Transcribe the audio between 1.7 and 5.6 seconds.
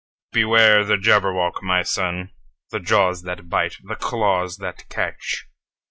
son! The jaws that bite, the claws that catch!